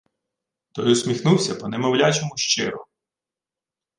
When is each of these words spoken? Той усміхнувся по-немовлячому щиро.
Той 0.71 0.91
усміхнувся 0.91 1.55
по-немовлячому 1.55 2.33
щиро. 2.37 2.85